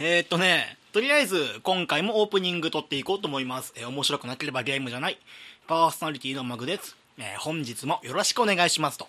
[0.00, 3.72] えー、っとね、とりあえず今回もオープニング撮っていこうと思います。
[3.76, 5.18] えー面白くなければゲームじゃない。
[5.66, 6.96] パーソナリティのマグです。
[7.18, 9.08] えー本日もよろしくお願いしますと。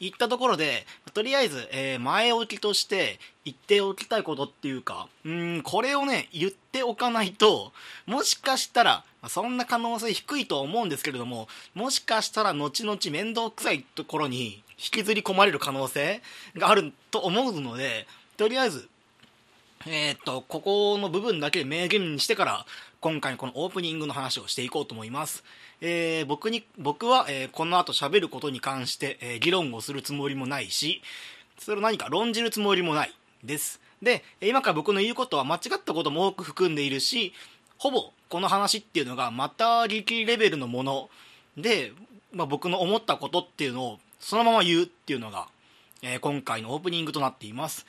[0.00, 7.72] 言ったところで、とりあえず、え前置きとして言っておきたいことっていうか、うん、これをね、言っておかないと、
[8.06, 16.22] もしかしたら、そんな可能性低いと思うんですけれども、もしかしたら後々面倒くさいところに引きずり込まれる可能性
[16.56, 18.06] があると思うので、
[18.38, 18.88] とりあえず、
[19.86, 22.66] えーっと、ここの部分だけ明言にしてから、
[23.00, 25.44] 今回このオープニングの話をしていこうと思います。
[25.82, 31.02] えー僕に、僕は、えーこの後喋ることに関して、え議論をするつもりもないし、
[31.58, 33.78] それを何か論じるつもりもないです。
[34.00, 37.34] で、今から僕の言うことは間違ったことも多く含んでいるし、
[37.76, 41.10] ほぼこの話っていうのがまた力レベルのもの
[41.58, 41.92] で、
[42.32, 45.46] まあ、僕の思ったことっていうのをそのまま言うっていうのが、
[46.00, 47.84] え今回のオープニングとなっています。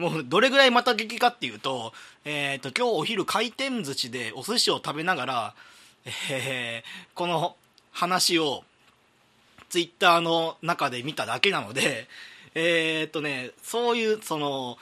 [0.00, 1.92] もうどれぐらいまた激かっていうと、
[2.24, 5.54] えっ、と、今日お昼回転寿司でお寿司を食べながら、
[6.30, 7.56] えーこの
[7.92, 8.62] 話を
[9.68, 12.08] ツイッターの中で見ただけなので、
[12.54, 14.78] えっ、とね、そういう、その、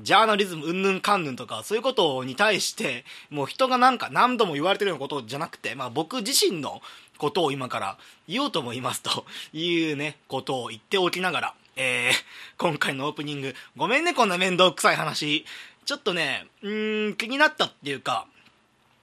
[0.00, 6.82] ジャーナリズムうんぬんかんぬんとか、そういうことに対して、もう人がなんか何度も言われてるようなことじゃなくて、まあ僕自身の
[7.18, 7.98] ことを今から
[8.28, 12.12] 言おうと思いますというね、ことを言っておきながら、えー、
[12.56, 15.44] 今回のオープニング、ごめんね、こんな面倒くさい話。
[15.84, 18.26] ちょっとね、うーん、気になったっていうか、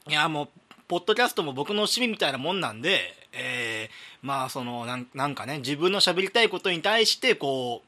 [0.08, 0.50] いや、もう、
[0.88, 7.84] ポッドキャストも僕の趣味みたいなもんなんで、えー、まあ、そのなん、なんかね、自分の喋りたいことに対して、こ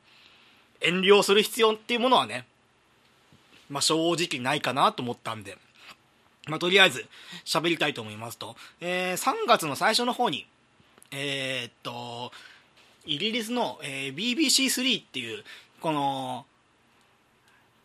[0.81, 2.45] う、遠慮する必要っていうものはね、
[3.69, 5.57] まあ、正直ないかなと思ったんで、
[6.47, 7.07] まあ、とりあえず、
[7.43, 10.45] 喋りたいと思いますと、えー、3月の最初の方に、
[11.11, 12.31] えーっと、
[13.05, 15.43] イギリスの、えー BBC3 っていう、
[15.81, 16.45] この、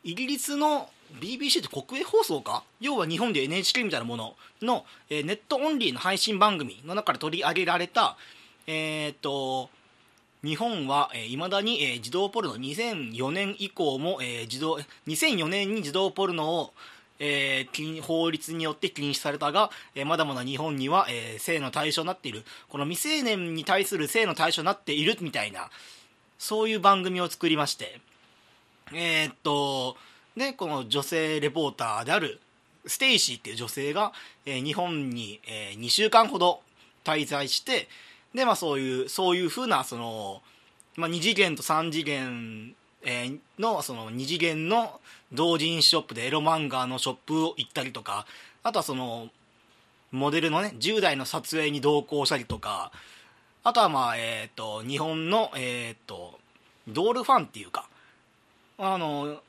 [0.03, 0.89] イギリスの
[1.21, 2.63] BBC って国営放送か？
[2.81, 8.17] 要は日本で NHK みたいなものの、えーネットオンリーの配信番組の中で取り上げられた、
[8.67, 9.69] えーっと、
[10.43, 12.57] 日本は、えー、だに、えー児童ポルノ。
[12.57, 16.73] 2004年以降も、えー児童2004年に児童ポルノを、
[17.21, 22.43] えー法律によって禁止されたが、えーまだまだ日本には、えー性の対象になっている。
[22.69, 25.71] この未成年に対する性の対象になっているみたいな
[26.39, 28.01] そういう番組を作りまして。
[28.93, 29.97] えーっと
[30.37, 32.41] でこの女性レポーターである
[32.87, 34.13] ステイシーっていう女性が、
[34.47, 36.63] えー日本に、え2週間ほど
[37.05, 37.89] 滞在して
[38.35, 40.43] でまあそういうそういうふうなその、
[40.97, 45.01] まあ、2次元と3次元、えのその2次元の
[45.33, 48.27] 同人ショップでエロ漫画のショップを行ったりとか
[48.63, 49.29] あとはその
[50.13, 52.91] モデルのね10代の撮影に同行したりとか
[53.63, 56.39] あとはまあえっ、と日本のえっ、と
[56.89, 57.89] ドールファンっていうか
[58.79, 59.41] あの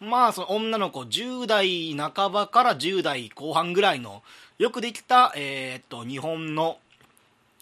[0.00, 4.22] まあその女の子10代半ばから10代後半ぐらいの
[4.58, 6.78] よくできた、えー、と日本の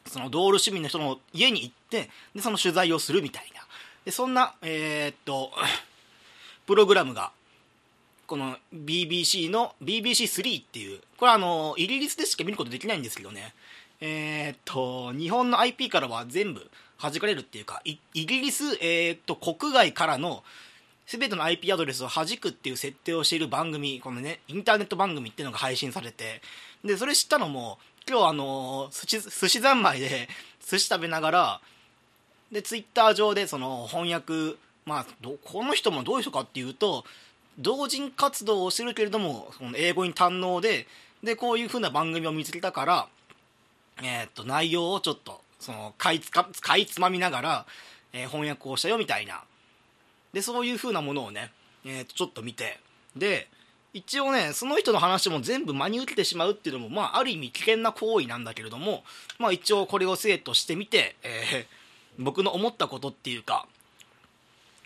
[0.07, 3.60] そのドール市民の人の家に行ってでその取材をするみたいな。
[4.05, 5.53] でそんなえーっと
[6.67, 7.33] プログラムが
[8.27, 13.55] この BBC の BBC3 っていうこれはあのイギリスでしか見ることできないんですけどね。
[14.01, 20.45] えーっと日本の IP からは全部弾かれるっていうかイギリス、えーっと国外からの
[21.07, 26.41] 全ての IP アドレスを弾くっていう設定をしている番組このねインターネット番組っていうのが配信されて
[26.85, 27.79] でそれ知ったのも
[28.09, 30.29] 今日あの寿司寿司三昧で
[30.65, 31.61] 寿司食べながら
[32.53, 34.57] でツイッター上でその翻訳
[34.87, 35.07] まあ
[35.45, 37.05] この人もどういう人かっていうと
[37.59, 40.87] 同人活動をしてるけれどもその英語に堪能で
[41.23, 43.09] でこういう風な番組を見つけたから
[44.03, 47.67] えーっと内容をちょっとそのかいつかかいつまみながら、
[48.13, 49.43] えー翻訳をしたよみたいな。
[50.33, 51.53] でそういう風なものをね、
[51.85, 52.81] えーとちょっと見て。
[53.17, 53.49] で
[53.93, 59.03] 一応ねその人の話も全部真に受けてしまうっていうのもまあある意味危険な行為なんだけれども
[59.39, 61.80] まあ一応これを生としてみて、えー
[62.21, 63.67] 僕の思ったことっていうか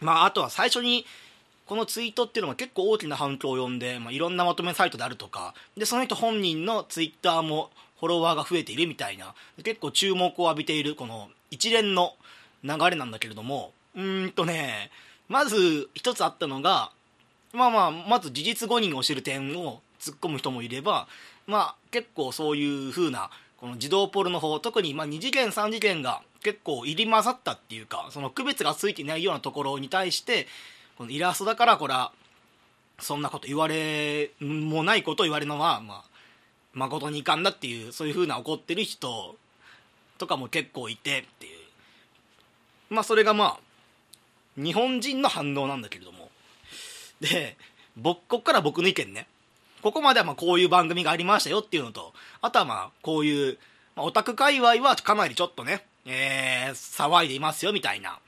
[0.00, 1.04] まああとは最初に
[1.66, 12.14] このツイートっていうのが結構大きな反響を呼んで、まあ、いろんなまとめサイトであるとかでその人本人のツイッターもフォロワーが増えているみたいな結構注目を浴びているこの一連の
[12.62, 14.90] 流れなんだけれどもうーんとね
[15.28, 16.90] まず一つあったのが
[17.52, 21.06] まあまあまず事実誤認をしてる点を突っ込む人もいれば
[21.46, 30.46] まあ結構そういう風なこの児童ポルの方特にま2次元3次元が結構入り混ざったっていうかその区別がついてないようなところに対して
[30.96, 32.12] このイラストだからこれは
[33.00, 36.14] そんなこと言われもないことを言われるのはまあ
[36.74, 39.36] 誠にいかんだっていうそういう風な怒ってる人
[40.18, 41.52] とかも結構いてっていう。
[42.90, 43.60] まあそれがまあ
[44.56, 46.30] 日本人の反応なんだけれども。
[47.20, 47.56] で
[47.96, 49.26] 僕こっから僕の意見ね。
[49.82, 53.58] ここまではまあこういう番組がありましたよっていうのとあとはまあこういう、
[53.96, 58.18] まあ、オタク界隈はかなりちょっとね、えー、騒いでいますよみたいな。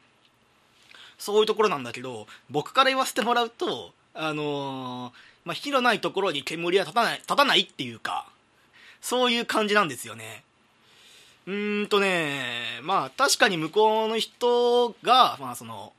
[1.19, 5.13] そういうところなんだけど僕から言わせてもらうとあのー、
[5.47, 8.27] まあ、火のないところに煙は立たない立たないっていうか
[9.01, 10.43] そういう感じなんですよね。
[11.47, 15.93] うーんとねまあ確かに向こうの人がまあその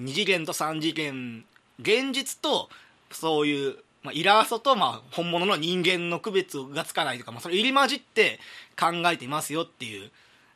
[0.00, 1.44] 2次元と3次元
[1.80, 2.68] 現実と
[3.10, 8.40] そういう、まあ、イラストとまあ本物の人間の区別がつかないとか、まあ、それ入り混じって
[8.78, 10.10] 考えていますよっていう、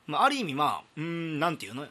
[0.09, 1.87] まあ、ある意味まあうんなんていうの？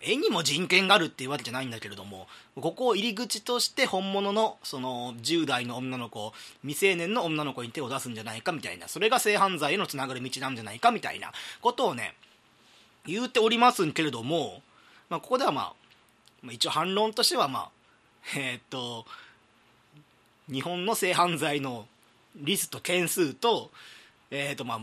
[0.00, 6.32] 絵にも人権があるっていうわけじゃないんだけれどもここを入り口として本物のその10代の女の子
[6.62, 12.14] 未成年の女の子に手を出すんじゃないかみたいなそれが性犯罪へのつながる道なんじゃないかみたいなことをね
[13.06, 14.60] 言うておりますけれども、
[15.08, 15.72] まあ、ここではま
[16.46, 17.70] あ一応反論としてはまあ
[18.36, 19.04] えー、っと
[20.52, 21.86] 日本の性犯罪の
[22.36, 23.70] リスト件数と,、
[24.30, 24.80] えー、っとまあ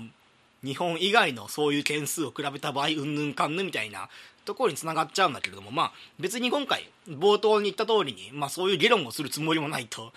[0.65, 4.09] 日本以外のそういう件数を比べた場合うんぬんかんぬみたいな
[4.45, 10.11] ところにつながっちゃうんだけれどもまあ別に今回冒頭に言った通りに、まあ、そういう議論をするつもりもないと。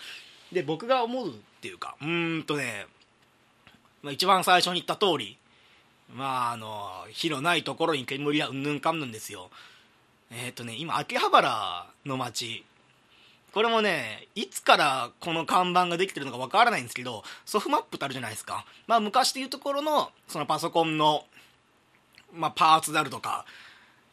[0.53, 2.87] で僕が思うっていうかうーんとね、
[4.03, 5.37] まあ、一番最初に言った通り
[6.15, 9.51] まああの火のないところに煙はうんぬんかんぬんですよ。
[10.31, 12.65] えっ、ー、とね今秋葉原の街
[13.53, 18.65] これもねいつからこの看板ができてるのかわからないんですけどソフマップってあるじゃないですか。
[18.87, 21.25] まあ昔でいうところのそのパソコンの
[22.35, 23.47] まあ、パーツであるとか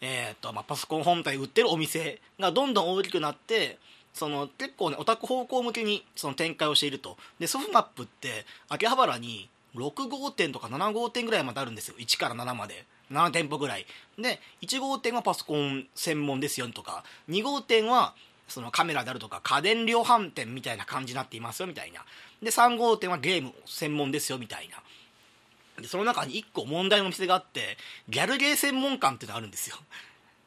[0.02, 3.80] えーとまあ、パソコン本体売ってるお店がどんどん大きくなって
[4.14, 7.18] その結構ねオタク方向向けにその展開をしていると。
[7.40, 11.96] でソフマップって秋葉原に6号店とか7号店ぐらいまであるんですよ。
[11.98, 12.86] 1から7まで。
[13.12, 13.86] 7店舗ぐらい。
[14.18, 18.16] で1号店はパソコン専門ですよとか2号店は
[18.48, 22.06] そのカメラであるとか家電量販店みたいな感じになっていますよみたいな。
[22.42, 24.78] で3号店はゲーム専門ですよみたいな。
[25.82, 27.78] でその中に1個問題のお店があって
[28.08, 29.78] ギャルゲー専門館っていうのがあるんですよ。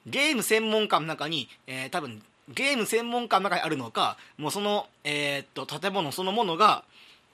[0.06, 6.84] ゲーム専門館の中に、えー、多分ゲーム専門館の中にあるのかもうその、えー、っと建物そのものが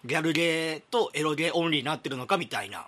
[0.04, 2.86] ギャルゲーとエロゲーオンリーになってるのかみたいな。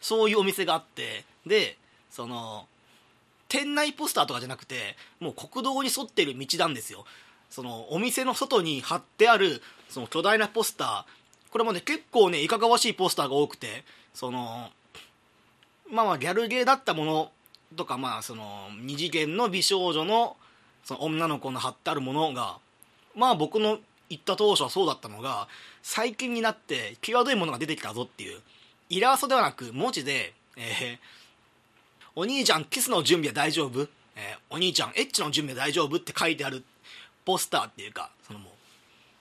[0.00, 1.76] そういうお店があってで
[2.10, 2.66] その
[3.52, 7.04] 店内ポスターとかじゃなくてもう国道に沿ってる道なんですよ。
[7.50, 9.60] そのお店の外に貼ってある
[9.90, 11.52] その巨大なポスター。
[11.52, 13.84] これもね結構ねいかがわしいポスターが多くて
[14.14, 14.70] その
[15.90, 17.30] まあまあギャルゲーだったもの
[17.76, 20.38] とかまあその二次元の美少女の
[20.82, 22.56] その女の子の貼ってあるものが
[23.14, 25.46] まあ僕の言った当初はそうだったのが
[25.82, 28.40] 最近になって際どいものが出てきたぞっていう
[28.88, 31.21] イラストではなく文字で、えー、
[32.14, 33.88] お兄ちゃんキスの準備は大丈夫、えー、
[34.50, 36.62] お兄ちゃんエッチの準備は大丈夫って書いてある
[37.24, 38.50] ポスターっていうかそのも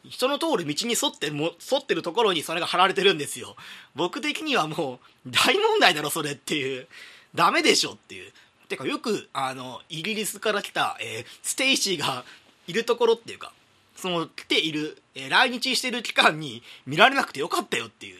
[0.05, 3.55] う人の通る道に沿っても沿ってるところにそれが貼られてるんですよ。
[3.95, 6.87] 僕的にはもう大問題だろそれっていう
[7.35, 8.31] ダメでしょっていう。
[8.67, 12.23] てかよくあのイギリスから来た、えー、ステイシーが
[12.67, 13.51] いるところっていうか
[13.95, 18.19] その来ている、えー、来日してる期間に見られなくてよかったよっていう。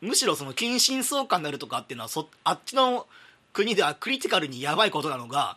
[0.00, 3.06] むしろその近親相姦になるとかっていうのはそあっちの
[3.54, 5.56] 国ではクリティカルにやばいことなのが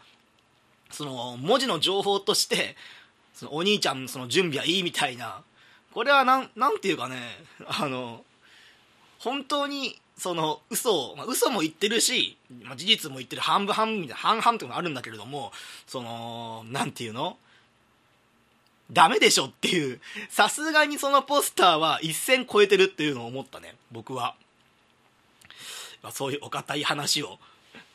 [0.92, 2.78] その文字の情報として
[3.34, 5.42] そのお兄ちゃんのその準備はいいみたいな。
[5.94, 7.18] これはなんなんていうかね
[7.66, 8.24] あの
[9.20, 15.52] 本当にその嘘を、まあ、嘘も言ってるし、まあ、事実も言ってる半分半分みたいな半々っていうのがあるんだけれども
[15.88, 17.38] そのなんていうの？
[18.92, 20.00] ダメでしょっていう。
[20.30, 24.36] さすがにそのポスターは一線超えてるっていうのを思ったね僕は、
[26.04, 27.40] まあ、そういうお堅い話を。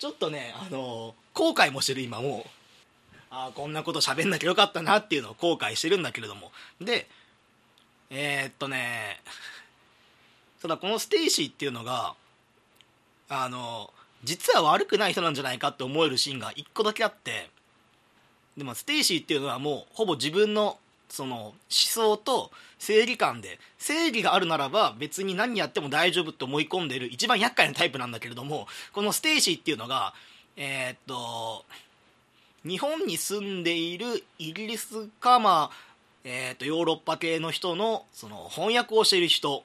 [0.03, 2.39] ちょっとねあの後悔もしてる今も。
[2.39, 2.43] う
[3.31, 6.51] ああこんなこと喋んなきゃよかったなっていうのを後悔してるんだけれども。
[6.81, 7.07] で
[8.11, 9.21] えー、っとね
[10.61, 12.17] ただこのステイシーっていうのが
[13.29, 13.93] あの
[14.25, 17.49] 実は悪くない人なんじゃないかって思えるシーンが1個だけあって。
[18.57, 20.81] でもステイシーっていうのはもうほぼ自分の
[21.13, 30.15] その思想と正義感で正義があるならば別に何やっても大丈夫って思い込んでる一番厄介なタイプなんだけれどもこのステイシーっていうのが
[30.57, 31.67] えー、っと
[32.67, 35.93] 日本に住んでいるイギリスかまあ
[36.25, 39.65] えーと、ヨーロッパ系の人のその翻訳をしている人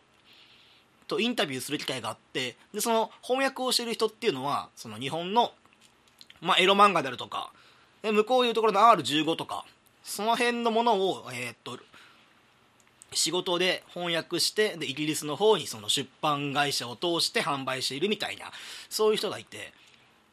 [1.07, 5.51] とインタビューする機会があってでその翻訳をしてる人っていうのはその日本の、
[6.41, 7.51] まあ、エロ漫画であるとか
[8.01, 9.65] で向こういうところの R15 とか
[10.07, 11.77] その辺のものを、えーと、
[13.11, 18.45] 仕事で翻訳してでイギリスの方にその出版会社を通して販売しているみたいな
[18.89, 19.73] そういう人がいて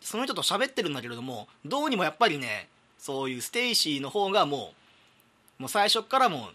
[0.00, 4.72] その人と喋ってるんだけれどもどうにもやっぱりねそういうステイシーの方がも
[5.58, 6.50] うもう最初からも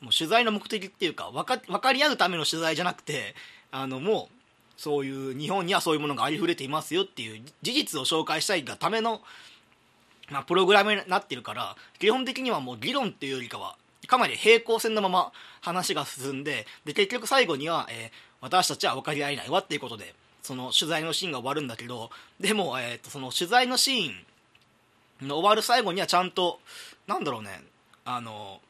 [0.00, 3.34] もう取材の目的っていうか分か分かり合うための取材じゃなくて
[3.72, 4.34] あのもう
[4.76, 9.22] そういう日本にはそういうものがありふれていますよっていう事実を紹介したいがための、
[10.30, 26.60] まあ、プログラムになってるから基本的にはもう議論っていうよりかはかなり平行線のまま話が進んでで結局最後には、えー、私たちは分かり合えないわっていうことでその取材のシーンが終わるんだけどでも、えーと、その取材のシーンの終わる最後にはちゃんと
[27.06, 27.62] なんだろうね
[28.04, 28.60] あの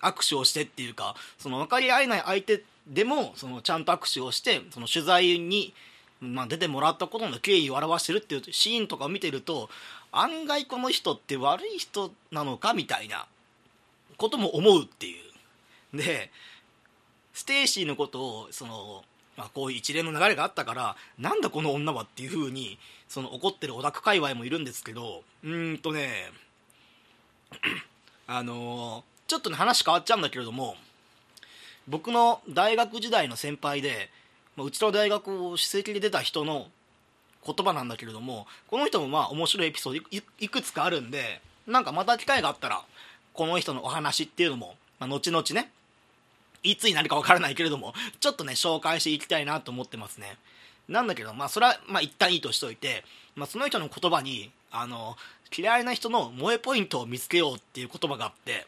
[0.00, 5.74] 握手をしてっていうかその分かり合えない相手でもそのちゃんと握手をしてその取材に、
[6.20, 9.68] まあ、出てもらったことの経緯を表してるっていうシーンとかを見てると
[10.12, 13.26] 案外この人って悪い人なのかみたいな
[14.16, 15.14] ことも思うってい
[15.92, 15.96] う。
[15.96, 16.30] で
[17.32, 19.04] ステイシーのことをその、
[19.36, 26.10] まあ、こういう一連の流れがあったからなんだこの女はっていうふうにその怒ってるオタク界隈もいるんですけどうんとね
[28.26, 30.74] あのちょっとね話変わっちゃうんだけれども
[31.86, 34.10] 僕の大学時代の先輩で
[34.58, 36.66] うちの大学を首席で出た人の
[37.54, 42.82] 言葉なんだけれどもこの人もまあ面白いエピソードいくつかあるんでなんかまた機会があったら
[43.32, 45.70] この人のお話っていうのも、まあ、後々ね
[46.62, 50.36] いつになるか分からないけれどもちょっとね紹介していきたいなと思ってますね。
[50.88, 53.04] なんだけどまあそれはまあ一旦いいとしといて、
[53.36, 55.16] まあ、その人の言葉にあの
[55.56, 58.66] 嫌いな人の萌えポイントを見つけようっていう言葉があって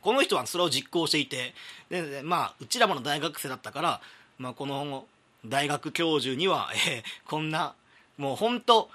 [0.00, 1.54] この人はそれを実行していて
[1.90, 4.00] でまあうちらもの大学生だったから、
[4.38, 5.04] まあ、この
[5.46, 7.74] 大学教授には、えー、こんな
[8.16, 8.90] もう本当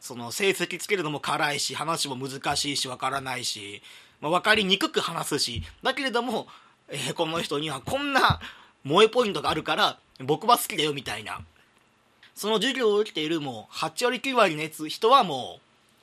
[0.00, 3.82] その成績つけるのも辛いし話も難しいし分からないし、
[4.20, 6.46] まあ、分かりにくく話すしだけれども、
[6.88, 8.40] えー、この人にはこんな
[8.84, 11.40] 萌えポイントがあるから僕は好きだよみたいな。
[12.34, 15.60] その授業を受けているもう8割9割のやつ人はも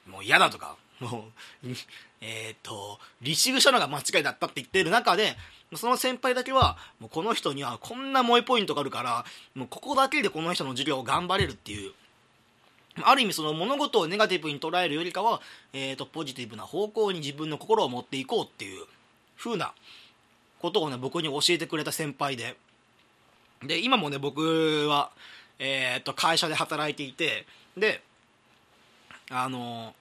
[0.07, 1.25] うもう嫌だとかも
[1.63, 1.67] う
[2.21, 5.35] えっ、と、履修書のが間違いだったって言ってる中で、
[5.75, 9.25] その先輩だけは、もうこの人にはこんな萌えポイントがあるから、
[9.55, 11.93] もうここだけでこの人の授業を頑張れるっていう、
[13.03, 18.85] ある意味その物事をネガティブに捉えるよりかは、え、ー、と、ポジティブな方向に自分の心を持っていこうっていう
[19.37, 19.73] 風な
[20.59, 22.57] ことをね、僕に教えてくれた先輩で、
[23.63, 25.11] で、今もね、僕は、
[25.57, 27.45] えっ、ー、と、会社で働いていて、
[27.77, 28.01] で、
[29.29, 29.93] あの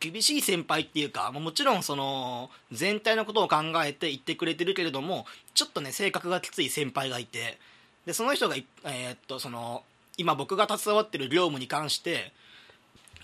[0.00, 7.58] 厳しい先輩っていうかもちろんその全体のことを考えて言ってくれてるけれどもちょっとね性格がきつい先輩がいて
[8.06, 9.82] でその人が、えー、っとその
[10.16, 12.32] 今僕が携わってる業務に関して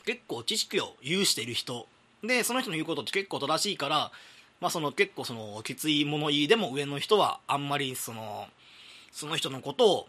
[0.04, 1.86] 結構知識を有している人。
[2.22, 4.12] でその人の言うことって結構正しいから、
[4.60, 8.46] まあ、その結構そのきつい物言いでも上の人はあんまりその
[9.10, 10.08] その人のことを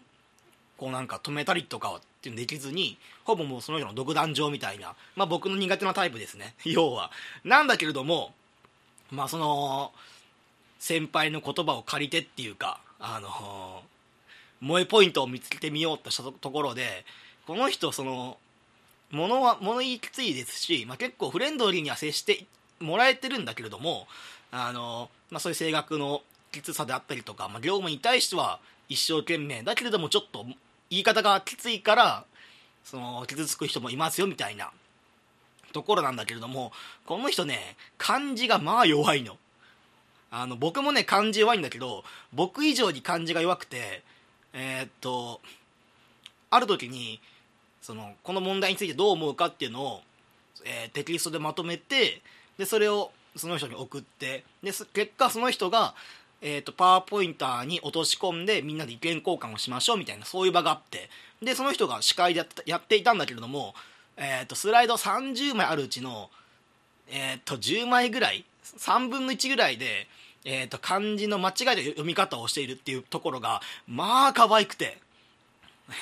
[0.77, 6.53] こうなんか止めたりとかはっていうのできずにほぼもうその人の独壇場みたいな、まあ、僕の苦手なタイプですね。
[6.63, 7.11] 要は。
[7.43, 8.35] なんだけれども
[9.09, 9.91] まあその
[10.79, 13.83] 先輩の言葉を借りてっていうかあの
[14.61, 17.05] 萌えポイントを見つけてみようとしたところで
[17.47, 18.37] この人その
[19.09, 22.45] 物は物言いきついですし、まあ、結構フレンドリーには接して
[22.79, 24.07] もらえてるんだけれども
[24.51, 28.59] あの、まあ、そういう性格のきつさであったりとか、まあ、業務に対しては
[28.89, 29.63] 一生懸命。
[29.63, 30.45] だけれどもちょっと
[30.91, 32.25] 言い方がきついから
[32.83, 34.71] その傷つく人もいますよみたいな。
[35.71, 36.73] ところなんだけれども
[37.05, 39.37] この人ね漢字がまあ弱いの。
[40.29, 44.01] あの僕もね漢字弱いんだけど僕以上に漢字が弱くて
[44.53, 45.41] えー、っと
[46.49, 47.19] ある時に
[47.81, 50.01] そのこの問題についてどう思うかっていうのを、
[50.63, 52.21] えー、テキストでまとめて
[52.57, 55.95] でそれをその人に送ってで結果その人が
[56.41, 61.09] えーと、パワーポインターに落とし込んでみんなで意見交換をしましょうみたいなそういう場があって。
[61.41, 63.73] でその人が司会でやっていたんだけれども、
[64.17, 66.29] えーと、スライド30枚あるうちの、
[67.09, 70.07] えーと、10枚ぐらい3分の1ぐらいで、
[70.45, 74.97] えー、と漢字の間違いで読み方をしているっていうところがまあ可愛くて、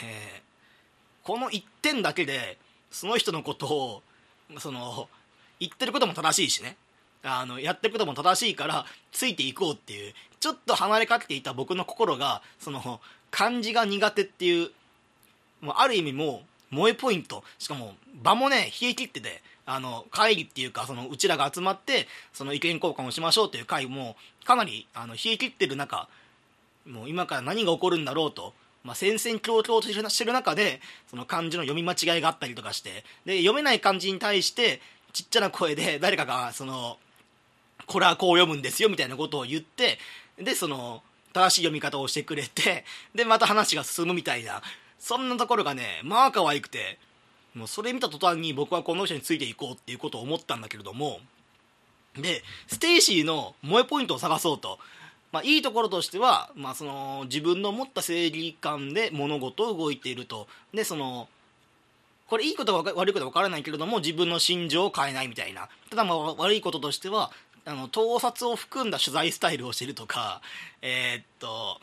[0.03, 0.41] え、
[1.23, 2.57] この1点だけで
[2.91, 4.01] その人のことを
[4.57, 5.07] その
[5.59, 6.75] 言ってることも正しいしね。
[7.23, 14.71] あのやってることも正しいからついていこうっていうちょっと離れかけていた僕の心がその漢字が苦手っていう
[15.61, 17.43] もうある意味もう萌えポイント。
[17.57, 26.07] しかも場もね冷え切っててあの会議っていうかそのうちらが集まってその意見交換をしましょうという会もかなりあの冷え切ってる中
[26.87, 34.81] もう今から何が起こるんだろうと、まあ、戦々恐々としてる中でその漢字の読み間違いがあったりとかしてで読めない漢字に対して
[35.13, 36.97] ちっちゃな声で誰かがその
[37.89, 39.97] これはこう読むんですよみたいなことを言って
[40.37, 41.01] でその
[41.33, 44.61] 正しい読み方をしてくれてでまた話が進むみたいな。
[44.99, 46.99] そんなところがねまあ可愛くて
[47.55, 51.19] もうそれ見た途端に僕はこの人についていこうっていうことを思ったんだけれども
[52.15, 54.77] でステイシーの萌えポイントを探そうと。
[55.31, 60.47] まあ、いいところとしては、まあ、その自分の持った正義感で物事を動いていると。
[60.73, 61.29] でその
[62.27, 65.69] これいいことか悪いことか分からないけれども自分の心情を変えないみたいな。
[65.91, 67.31] ただまあ悪いこととしては
[67.69, 70.41] あの盗撮を含んだ取材スタイルをしてるとか
[70.81, 71.79] えー、っと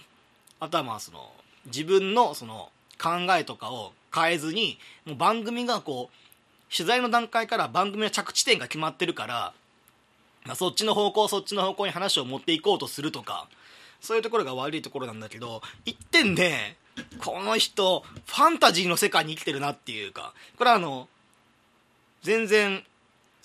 [0.60, 1.30] あとはまあその
[1.66, 9.52] 自分のその考えとかを変えずにもう番組がこう取材の段階から番組の着地点が決まってるから
[10.46, 13.48] まあ、そっちの方向そっちの方向に話を持っていこうとするとか
[14.00, 16.76] そういうところが悪いところなんだけど一点で
[17.18, 21.08] この人ファンタジーの世界に生きてるなっていうかこれはあの
[22.22, 22.84] 全然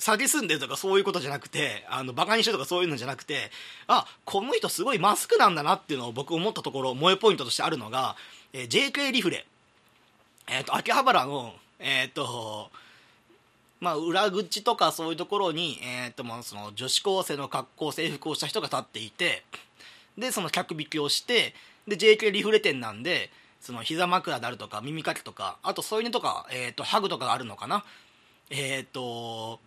[0.01, 3.51] 詐欺すんでとかそういうことじゃなくてあのバカにしてとかそういうのじゃなくて
[3.85, 8.15] あこの人すごいマスクなんだなっていうのを僕思ったところ萌えポイントとしてあるのが、
[8.51, 9.45] えー、JK リフレ。
[10.47, 12.71] えっ、ー、と秋葉原のえっ、ー、と
[13.79, 19.43] まあ、裏口とかそういうところに、えーとまあ、その女子高生の格好制服をした人が立っていて
[20.19, 21.55] でその客引きをして
[21.87, 27.83] で JK リフレ店なんでその膝枕であるとか耳かきとかあとそういうのとか、えーと、ハグとかがあるのかな。
[28.51, 29.59] えっ、ー、と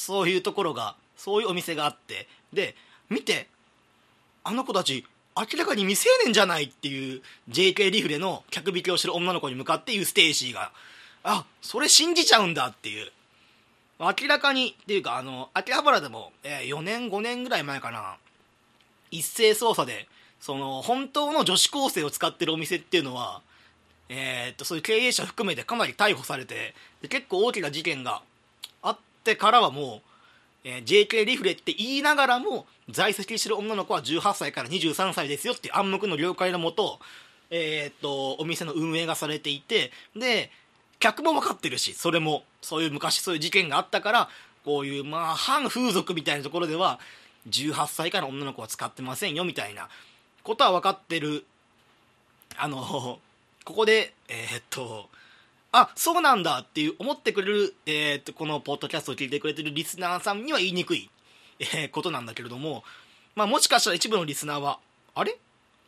[0.00, 2.74] そういうところがそういうお店があってで
[3.10, 3.48] 見て
[4.42, 5.04] あの子たち
[5.36, 10.72] 明らかに未成年じゃないっていう JK リフレの客引きをしてる女の子に向かって言うステイシーが
[11.22, 13.12] あそれ信じちゃうんだっていう。
[13.98, 18.16] 明らかにっていうかあの秋葉原でも、えー、4年5年ぐらい前かな。
[19.10, 20.08] 一斉捜査で
[20.40, 23.42] その本当の女子高生を使ってるお店っていうのは
[24.08, 28.22] えー、っとそういう経営者含めてかなり逮捕されてで結構大きな事件が
[29.30, 30.00] てからはもう、
[30.64, 36.98] えー、JK リフレって言いながらも在籍してる女の子は18歳から23歳ですよっていう暗黙の了解のもと,、
[37.50, 40.50] えー、っとお店の運営がされていてで
[40.98, 44.28] 客も分かってるしそれもそういう昔そういう事件があったから
[44.64, 46.98] こういうまあ反風俗みたいなところでは
[47.48, 49.88] 18歳以下の女の子は使ってませんよみたいな
[50.42, 51.44] ことは分かってる。
[52.56, 53.18] あの
[53.64, 55.08] ここでえー、っと
[55.72, 61.10] あそうなんだっていう思ってくれる、えー、っとこのポッドキャストを聞いてくれてるリスナーさんには言いにくい、
[61.60, 62.82] えー、ことなんだけれども、
[63.36, 64.80] まあ、もしかしたら一部のリスナーは
[65.14, 65.38] あれ？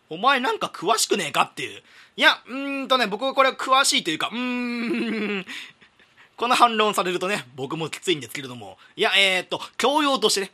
[0.08, 1.80] お前なんか詳しくねえかっていう。
[2.16, 5.46] いや、うーんとね、僕はこれは詳しいというか、うーん、
[6.36, 10.52] この反論されるとね、僕もきついんですけれども、いや、えー、っと、教養としてね、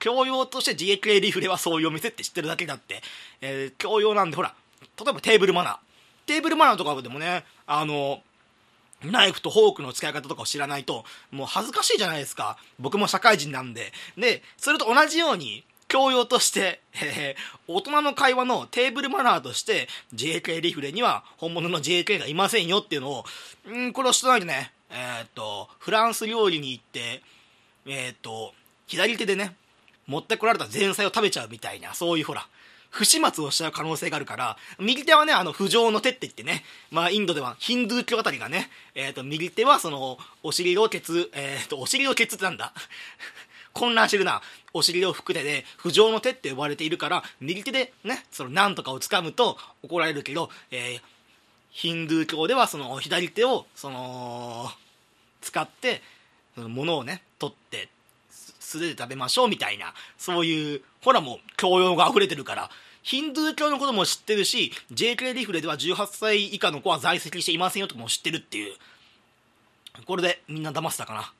[0.00, 3.00] 教養として GK リフレはそういうお店って知ってるだけだって、
[3.40, 4.54] えー、教養なんで、ほら、
[4.98, 5.78] 例えばテーブルマナー。
[6.26, 8.22] テーブルマナーとかでもね、あの、
[9.10, 12.58] ナイフとフォークの使い方とかを知らないと、もう恥ずかしいじゃないですか。
[12.78, 13.92] 僕も社会人なんで。
[14.16, 23.24] で、それと同じように、教養として、えー、大人の会話のテーブルマナーとして JK リフレには本物の JK がいませんよっていうのを、
[23.70, 27.22] んこれを知らないでね、えー、っと、フランス料理に行って、
[27.86, 28.52] えー、っと、
[28.86, 29.54] 左手でね、
[30.06, 32.46] 持ってこられた前菜を食べちゃうみたいな、そういうほら、
[32.96, 42.72] 不始末をしちゃう可能性があるから、右手はね、あの、不浄の手って言ってね、まあ、インドではヒンドゥー教あたりがね、えっ、と、右手はその、お尻をケツ、えっ、と、お尻をケツってなんだ？
[43.74, 44.40] 混乱してるな。
[44.72, 51.00] お尻を拭く手で、不浄の手って呼ばれているから、右手でね、そのなんとかを掴むと怒られるけど、えー、
[51.72, 54.70] ヒンドゥー教ではその左手を、その、
[55.42, 56.00] 使って、
[56.54, 57.90] その物をね、取って、
[58.30, 62.70] 素手で食べましょうみたいな、そういう、ほらもう教養が溢れてるから、
[63.06, 68.74] ヒンドゥー教のことも知ってるし、JK リフレでは18歳以下の子は在籍していませんよとかも知ってるっていう。
[70.06, 71.32] これでみんな騙せたかな。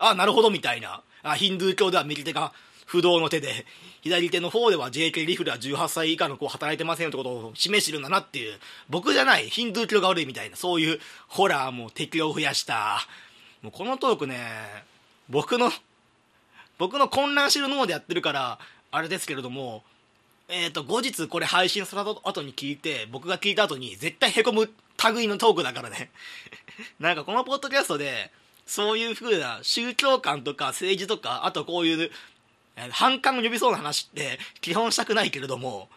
[0.00, 1.00] あ、なるほどみたいな。
[1.22, 2.52] あヒンドゥー教では右手が
[2.86, 3.66] 不動の手で、
[4.00, 8.58] 左手の方では JK リフルは18歳以下の子は働いてませんよってことを示してるんだなっていう、
[8.90, 12.98] 僕じゃない、ヒンドゥー教が悪いみたいな、そういう、ホラーも敵を増やした。
[13.62, 14.40] もうこのトークね、
[15.28, 15.70] 僕の、
[16.78, 18.58] 僕の混乱してる脳でやってるから、
[18.90, 19.84] あれですけれども、
[20.52, 24.70] えっ、ー、と、後日これ配信された後に聞いて、僕が聞いた後に絶対凹む
[25.14, 26.10] 類のトークだからね。
[27.00, 28.30] なんかこのポッドキャストで、
[28.66, 32.12] そういうふうな宗教観とか政治とか、あとこういう、
[32.90, 35.88] 反感を呼びそうな話って基本したくないけれども、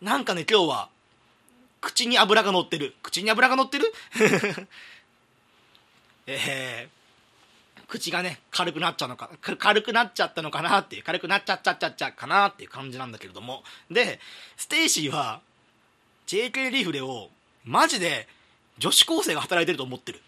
[0.00, 0.88] なんかね、今日は、
[1.80, 2.94] 口に油が乗ってる。
[3.02, 3.92] 口に油が乗ってる？
[6.26, 6.97] えー、
[7.88, 13.64] 口がね、軽くなっちゃうのか、軽くなっちゃったのかなっていう、軽くなっちゃっちゃっちゃっちゃかなっていう感じなんだけれども。
[13.90, 14.20] で、
[14.56, 15.40] ステイシーは、
[16.26, 17.30] JK リフレを、
[17.64, 18.28] マジで
[18.78, 20.20] 女子高生が働いてると思ってる。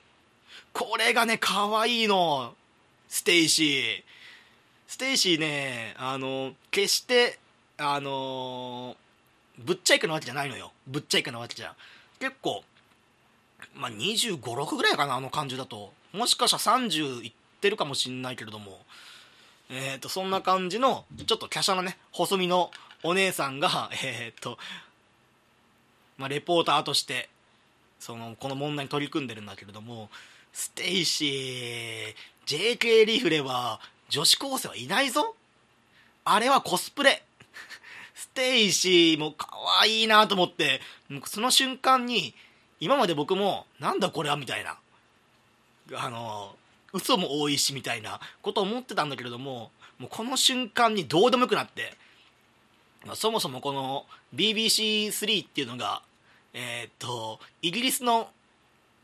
[0.73, 2.55] これがね、可愛いの。
[3.09, 4.03] ステイシー。
[4.87, 7.39] ステイシーね、あの、決して、
[7.77, 8.95] あの
[9.59, 10.73] ぶっちゃいくなわけじゃないのよ。
[10.87, 11.75] ぶっちゃいくなわけじゃ。
[12.19, 12.63] 結構、
[13.75, 15.93] まあ、25、6ぐらいかな、あの感じだと。
[16.13, 18.81] もしかしたら30いってるかもしんないけれども。
[19.69, 24.59] えっ、ー、と、そんな感じの、ちょっと華奢なね、細身のお姉さんが えー、っと
[26.19, 27.29] まあレポーターとして
[27.99, 30.11] そのこの問題に取り組んでるんだけれども
[30.53, 32.15] ステイシー
[32.47, 35.37] JK リフレは女子高生はいないぞ。
[36.25, 37.23] あれはコスプレ。
[38.15, 39.49] ステイシーも可
[39.81, 40.81] 愛いなと思って
[41.27, 42.35] その瞬間に
[42.81, 44.79] 今まで僕もなんだこれはみたいな。
[45.95, 46.57] あの
[46.93, 51.95] 嘘も多いしみたいなことを思ってたんだけれどももうこの瞬間にどうでもよくなって
[53.07, 56.03] まそもそもこの BBC3 っていうのが
[56.53, 58.29] えー、っとイギリスの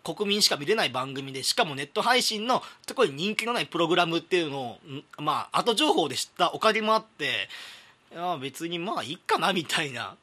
[0.04, 4.78] 国民しか見れない番組でしかもネット配信の特に人気のないプログラムっていうのを
[5.18, 7.48] まあ後情報で知ったおかげもあって
[8.12, 10.14] いや別にまあいいかなみたいな。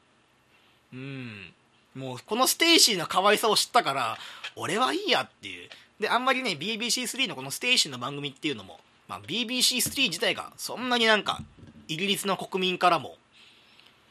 [0.92, 1.52] うん。
[1.94, 4.18] もうこのステイシーの可愛さを知ったから
[4.56, 5.68] 俺はいいやっていう。
[6.00, 11.42] であんまりね BBC3 のこのステイシーの番組っていうのも、まあ、BBC3 自体がそんなになんか
[11.88, 13.16] イギリスの国民からも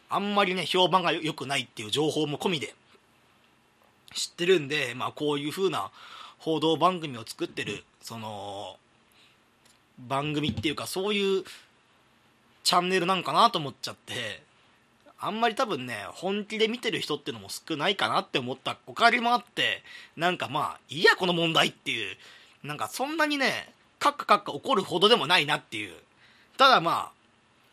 [0.09, 2.73] あんまりね評判が良くないっていう情報も込みで
[4.13, 5.89] 知ってるんで、まあ、こういう風な
[6.37, 8.77] 報道番組を作ってるその
[9.99, 11.43] 番組っていうかそういう
[12.63, 14.43] チャンネルなんかなと思っちゃって
[15.25, 18.77] あんまり多分ね本気で見てる人っていうのも少ないかなって思った。
[18.87, 19.83] おかげもあって
[20.17, 22.17] なんかまあいいやこの問題っていう。
[22.63, 25.93] なんかそんなにねカッカカッカ怒るほどでもないなっていう。
[26.57, 27.11] ただまあ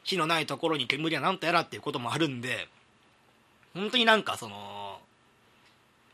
[0.05, 2.69] 火のないところに煙はなんとやらっていうこともあるんで
[3.75, 4.99] 本当になんかその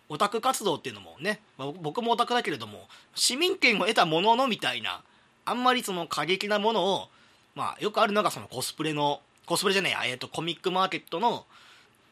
[0.09, 5.03] オタク活動っていうのもね、まあ、僕もオタクだけれども市民権を得たもののみたいな
[5.44, 7.09] あんまりその過激なものを
[7.55, 11.44] まあよくあるのがそのコスプレのコスプレじゃねえや、えーと、コミックマーケットの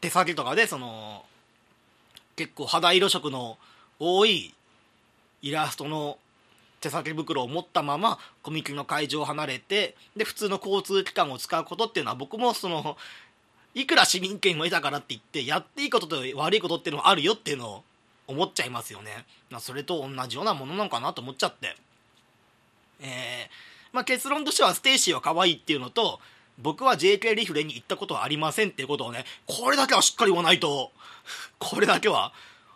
[0.01, 1.23] 手先とかでその
[2.35, 3.57] 結構肌色色の
[3.99, 4.53] 多い
[5.41, 6.17] イラストの
[6.81, 12.97] 手提げ袋を持ったままコミケの会場を離れてで普通の交通機関を使うことっていうのは僕もその
[13.73, 17.83] いくら市民権を得たからって言ってやっていいことと悪いことっていうのはあるよっていうのを
[18.27, 19.25] 思っちゃいますよね。
[19.59, 21.75] それと同じようなものなのかなと思っちゃって。
[23.01, 23.09] えー、
[23.91, 26.19] まあ、結論としてはステイシーは可愛いっていうのと
[26.59, 30.91] 僕は JK リフレに行ったことはありませんっていうことをねこれだけはしっかり言わないと。
[31.59, 32.33] これだけは。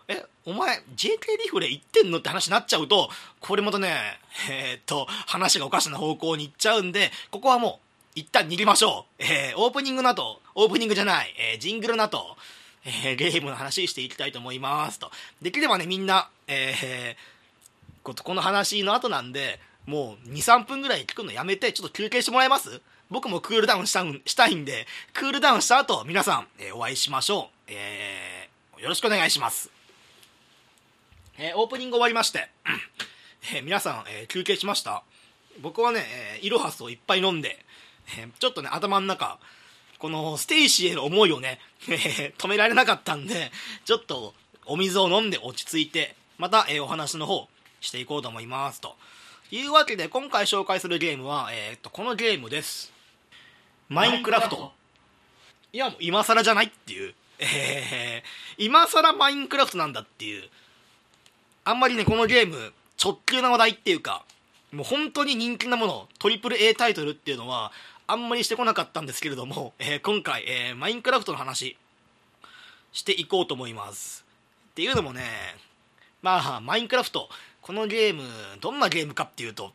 [0.07, 7.89] えお前 JK リフレ行ってんのって話になっちゃうとこれまたねえー、っと話がおかしな方向に行っちゃうんでここはもう
[8.19, 9.23] 一旦逃げましょう。
[9.23, 12.35] えー、オープニングの後、オープニングじゃない、えー、ジングルの後、
[12.85, 15.11] えー、ゲームの話していきたいと思いますと。
[15.41, 27.71] できればね、みんな、えー、この話の後なんで、もう2、3分ぐらい聞くのやめて、ちょっと休憩してもらえます僕もクールダウンしたしたいんで、クールダウンした後、皆さん、えー、お会いしましょう。
[27.71, 29.71] えー、よろしくお願いします。
[31.39, 32.49] えー、オープニング終わりまして、
[33.55, 35.01] えー、皆さん、えー、休憩しました？
[35.59, 36.05] 僕はね、
[36.37, 37.65] えー、イロハスをいっぱい飲んで、
[38.15, 39.39] えちょっとね、頭の中、
[39.97, 43.51] このステイシーへの思いをね、え止められなかったんで、
[43.85, 44.35] ちょっと
[44.67, 47.47] お水を飲んで落ち着いて、また、えお話の方
[47.81, 48.95] していこうと思いますと。
[49.51, 52.98] いうわけで、今回紹介するゲームは、えー、っと、このゲームです。
[53.89, 54.71] マインクラフト。
[55.73, 57.13] いや、もう今更じゃないっていう。
[57.39, 60.43] えー、今更マインクラフトなんだっていう。
[61.63, 62.73] あんまりね、このゲーム、
[63.03, 64.23] 直球な話題っていうか、
[64.71, 67.71] もう本当に人気なもの、トリプル A タイトルっていうのは、
[68.05, 71.77] あんまりしてこなかったんですけれども、えー、今回、えー、マインクラフトの話
[72.91, 74.25] していこうと思います
[74.71, 75.21] っていうのもね
[76.21, 77.29] まあマインクラフト
[77.61, 78.23] このゲーム
[78.61, 79.71] どんなゲームかっていうとっ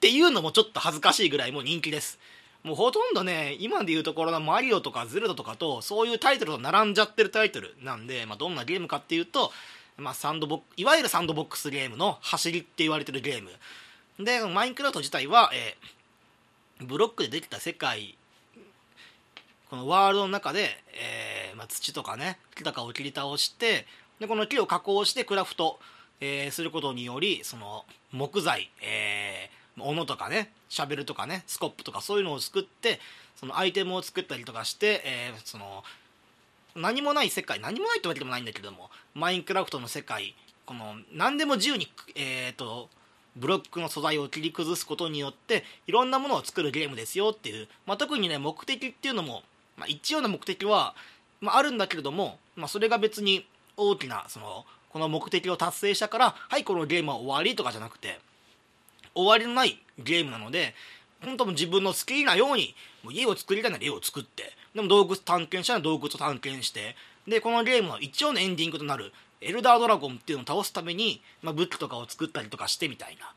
[0.00, 2.18] ていうのもちょっと恥ずかしいぐらいもう人気です
[2.62, 9.52] もうほとんどね今でいうところのマリオとかゼルダとかとそういうタイトルと並んじゃってるタイトルなんで、まあ、どんなゲームかっていうと、
[9.96, 13.50] まあ、サンドボッいわゆるサンドボックスゲームの走りって言われてるゲーム。
[14.22, 16.00] でマインクラフト自体は、えー
[16.84, 18.16] ブロックでできた世界
[19.68, 23.86] このワールドの中で、えー、まあ、土とかね木とかを切り倒して
[24.18, 25.78] でこの木を加工してクラフト、
[26.20, 33.00] えー、することによりその木材、えー、斧とかねシャベルとかねスコップとかそういうのを作って
[33.36, 35.82] そのアイテムを作ったりとかして、えその
[36.76, 40.34] 何もない世界何もないってわけでもないんだけどもマインクラフトの世界
[40.66, 42.88] この何でも自由にえっ、と
[43.36, 49.42] ブロックの素材を切り崩すことによっていろんなものを作るゲームですよっていう、まあ、特にね目的っていうのも、
[49.76, 50.94] まあ、一応の目的は、
[51.40, 58.18] まあ、あるんだけれども、まあ、それが別に大きなそのこの目的を達成したからはいこのゲームは終わりとかじゃなくて
[59.14, 60.74] 終わりのないゲームなので
[61.22, 66.96] 本当も自分の好きなようにもう家を作りたいなら家を作ってでも洞窟探検したら洞窟を探検して
[67.26, 73.32] でこのゲームの一応のエンディングとなるエルダードラゴンっていうのを倒すために、まあ、武器とかを作ったりとかしてみたいな。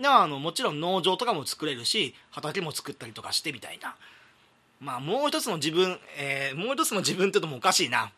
[0.00, 3.96] であのもちろん農場とかも作れるし畑も作ったりとかしてみたいな
[4.78, 8.12] まあもう一つの自分、えー、もう一つの自分ってのもおかしいな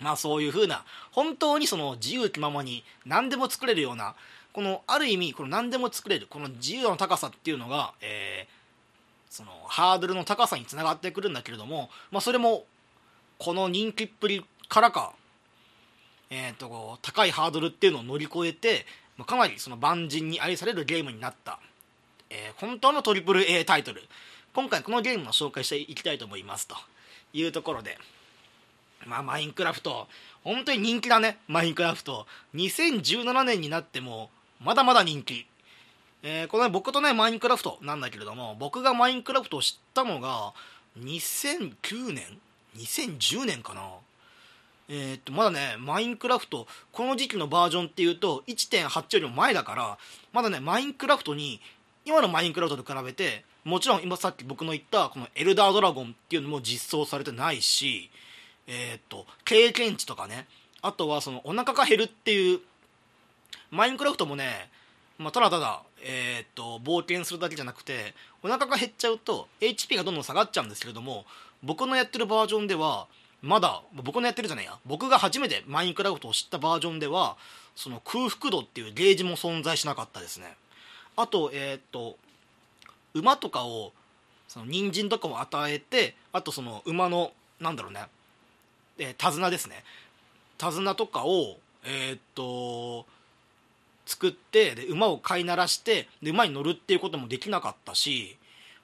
[0.00, 4.14] まあそういう風な本当にその自由気ままに何でも作れるような
[4.52, 12.64] このある意味この何でも作れるこの自由の高さっていうのが、えー、そのハードルの高さにつながってくるんだけれども、まあ、それも
[13.38, 15.12] この人気っぷりからか、
[16.30, 18.86] えーと、高いハードルっていうのを乗り越えて
[19.16, 21.58] まかなりその万人に愛されるゲームになった、
[22.30, 24.02] えー、本当の AAA タイトル。
[24.54, 26.76] 今回このゲームを紹介していきたいと思いますと
[27.32, 27.96] いうところで
[29.06, 30.08] まあマインクラフト
[30.44, 32.26] 本当に人気だねマインクラフト。
[32.54, 34.30] 2017年になっても
[34.64, 35.46] まだまだ人気。
[36.22, 40.52] えー、この、ね、僕とね、マインクラフトなんだけれども、僕がマインクラフトを知ったのが、
[41.00, 42.24] 2009年
[42.76, 43.82] ?2010 年かな？
[44.88, 49.98] えー、っと、まだね、マインクラフト、この時期のバージョンっていうと、1.8よりも前だから、
[50.32, 51.60] まだね、マインクラフトに、
[52.04, 58.10] 今のマインクラフトと比べて、もちろん今さっき僕の言った、このエルダードラゴンっていうのも実装されてないし、
[58.66, 60.46] えー、っと、経験値とかね、
[60.82, 62.60] あとはそのお腹が減るっていう
[63.72, 64.68] マインクラフトもね、
[65.18, 71.24] まあ、ただただ、えー、っと冒険するだけじゃなくてお腹が減っちゃうと HP がどんどん下がっちゃうんですけれども
[71.62, 73.06] 僕のやってるバージョンでは
[73.40, 77.36] まだ僕のやってるじゃないや僕が初めてマインクラフトを知ったバージョンでは
[77.74, 80.54] その空腹度っていうゲージも存在しなかったですね。
[81.16, 82.16] あとえー、っと
[83.14, 83.92] 馬とかを
[84.48, 88.00] その人参とかを与えてあとその馬のなんだろうね、
[88.98, 89.82] えー、手綱ですね。
[90.58, 93.06] 手綱とかをえー、っと
[94.06, 98.36] 作ってで馬を飼いならしてで馬に乗るっていうこともできなかったし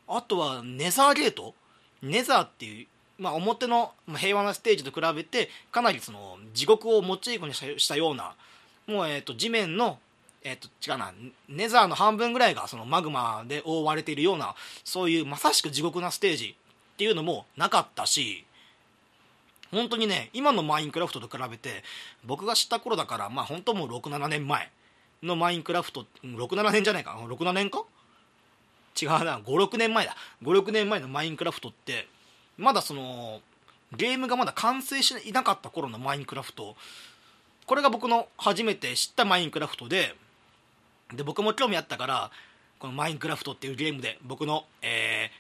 [0.07, 1.55] あとはネザーゲート？
[2.03, 2.87] ネザーっていう、
[3.19, 8.35] まあ、表の平和なステージと比べてかなりその地獄をモチーフにしたような
[8.87, 9.99] もう、えー、と地面の、
[10.45, 11.13] えー、と違うな
[11.49, 14.55] ネザーの半分ぐらいがそのマグマで覆われているような
[14.85, 16.57] そういうまさしく地獄なステージ
[16.95, 18.45] っていうのもなかったし
[19.71, 21.83] 本当にね今のマインクラフトと比べて
[22.25, 24.71] 僕が知った頃だからまあ本当もう67年前。
[25.23, 27.85] のマインクラフト67年じゃないか？67年か？
[29.01, 29.39] 違うな。
[29.39, 30.17] 56年前だ。
[30.43, 32.09] 56年前のマインクラフトって
[32.57, 33.41] まだその
[33.97, 36.77] ゲームがまだ完成していなかった頃のマインクラフト。
[37.69, 40.15] これが僕の初めて知ったマインクラフトで
[41.15, 42.31] で僕も興味あったから
[42.79, 45.31] このマインクラフトっていうゲームで僕の、え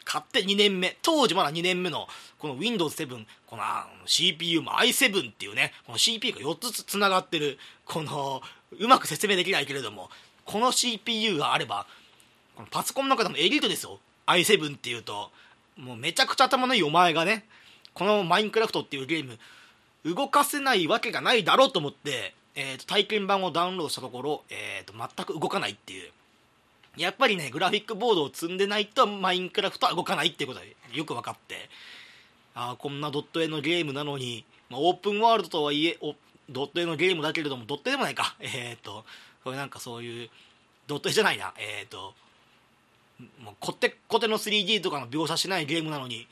[0.00, 3.62] ー、買って2年目当時まだ2年目のこの Windows7 この
[4.06, 10.10] CPU も i7 っていうねこの CPU が4つつながってるこのうまく説明できないけれども
[10.44, 11.86] この CPU があれば
[12.56, 14.00] このパソコンの中でもエリートですよ。
[14.26, 15.30] i7 っていうと。
[15.76, 17.44] もうめちゃくちゃ頭のいいお前がね
[17.94, 19.38] このマインクラフトっていうゲーム
[20.04, 26.10] 動かせないわけがないだろうと思って、えーと、体験版をダウンロードしたところ、えーと、全く動かないっていう。
[26.96, 31.68] やっぱりねグラフィックボードを積んでないとマインクラフトは動かないっていうことがよく分かって。
[32.54, 35.96] ああこんなドット絵のゲームなのに、まあ、オープンワールドとはいえ
[36.50, 38.36] ドット絵のゲームだけれどもドット絵でもないか。
[38.40, 39.04] えっ、ー、と
[39.44, 40.30] これなんかそういう
[40.86, 41.52] ドット絵じゃないな。
[41.56, 42.14] えっ、ー、と
[43.40, 46.26] もうこってこての 3D とかの描写しないゲームなのに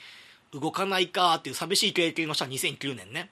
[0.52, 3.30] 動かないかっていう寂しい経験をした2009年ね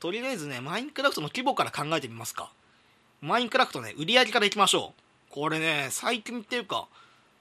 [0.00, 2.50] とりあえずねマインクラフトの規模から考えてみますか。
[3.20, 4.94] マインクラフトね売り上げからいきましょ
[5.30, 5.32] う。
[5.32, 6.86] これね最近っていうか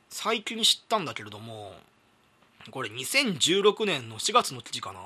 [0.09, 1.73] 最近知ったんだけれども
[2.71, 4.99] これ2016年の4月の記事かな。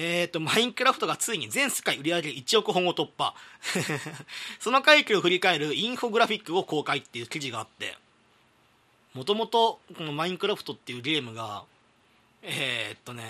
[0.00, 3.34] えっ、ー、と、マインクラフトがついに全世界売り上げ1億本を突破。
[4.60, 7.96] その回帰を振り返るインフォグラフィックを公開っていう記事があって、
[9.12, 11.64] もともとこのマインクラフトっていうゲームが、
[12.42, 13.24] えー、っとね、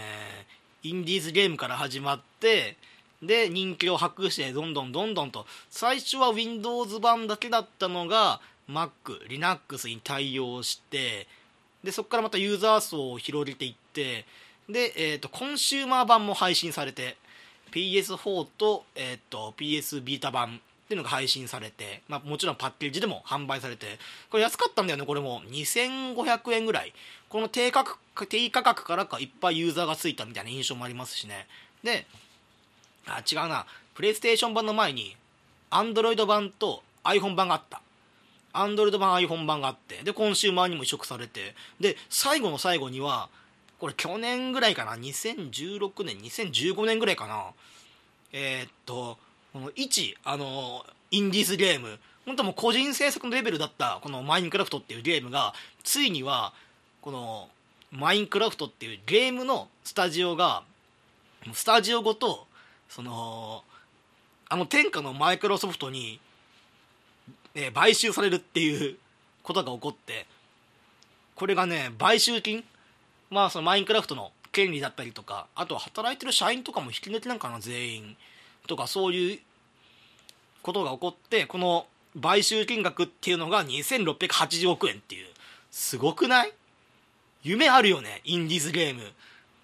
[0.82, 2.76] インディーズゲームから始まって、
[3.22, 11.28] で、人気を博してどんどんどんどんと、最初は Windows 版だけだったのが、Mac、Linux に対応して、
[11.82, 14.26] で、そこからまたユーザー層を広げていって、
[14.68, 17.16] で、えーと、コンシューマー版も配信されて
[17.72, 23.98] PS4 と,、えーと、PS ビータ版っていうのが配信されて、まあ、もちろんパッケージでも販売されて
[24.30, 25.42] これ安かったんだよねこれも。
[25.42, 26.92] 2500円ぐらい。
[27.28, 31.46] この低価格低価格からかいっぱいユーザーがついたみたいな印象もありますしね。
[31.84, 32.06] で
[33.06, 33.66] あ違うな。
[33.94, 35.14] プレイステーション版の前に
[35.70, 37.82] Android 版と iPhone 版があった。
[38.54, 41.54] Android 版 iPhone 版があってでコンシューマーにも移植されて。
[41.78, 43.28] で最後の最後には
[43.78, 47.52] これ去年ぐらいかな？2016年2015年ぐらいかな？
[48.32, 49.18] えー、っと
[49.52, 51.98] この1あのインディーズゲーム。
[52.26, 56.52] 本当もう個人制作のレベルだったこのマインクラフトっていうゲームがついには
[57.00, 57.48] この
[57.90, 60.62] マインクラフトっていうゲームのスタジオが
[61.54, 62.46] スタジオごと
[62.90, 63.64] その
[64.50, 66.20] あの天下のマイクロソフトに、
[67.54, 68.96] え買収されるっていう
[69.42, 70.26] ことが起こって
[71.34, 72.62] これがね買収金
[73.30, 78.16] まあそのマインクラフトの権利だったりとかあとは働いてる社員とかも引き抜きなんかな全員
[78.66, 79.38] とかそういう
[80.62, 81.86] ことが起こってこの
[82.20, 85.26] 買収金額っていうのが2680億円っていう
[85.70, 86.52] すごくない？
[87.42, 89.02] 夢あるよねインディーズゲーム。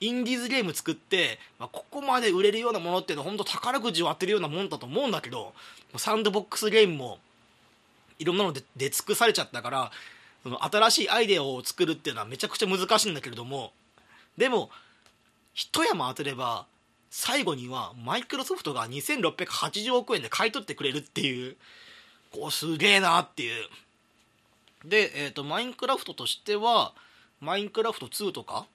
[0.01, 5.55] インディーズゲーム作って、まあ、ここまで売れるようなものっていうのは本当宝くじを当てるようなもんだと思うんだけど
[5.97, 7.19] サンドボックスゲームも
[8.19, 9.91] いろんなので出尽くされちゃったから
[10.45, 13.73] その新しいアイデアを作るっていうのはめちゃくちゃ難しいんだけれども
[14.37, 14.71] でも
[15.55, 16.67] 一山当てれば
[17.11, 21.57] 最後にはマイクロソフトが2680億円で買い取ってくれるっていう
[22.31, 23.69] こうすげえなっていう。
[24.85, 26.93] で、えーと、マインクラフトとしては
[27.41, 28.67] マインクラフト2とか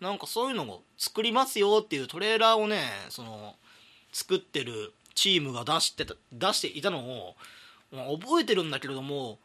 [0.00, 2.80] なんかそういうのを作りますよっていうトレーラーをね
[3.10, 3.56] その
[4.12, 7.34] 作ってるチームが出して出していたのを、
[7.92, 9.38] 覚えてるんだけれども